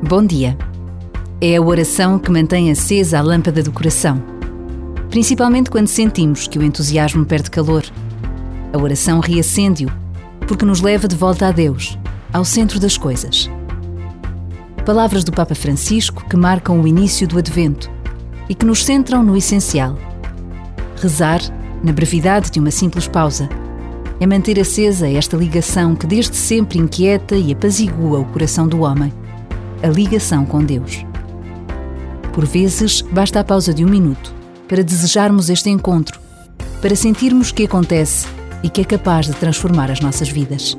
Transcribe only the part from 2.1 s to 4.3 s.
que mantém acesa a lâmpada do coração,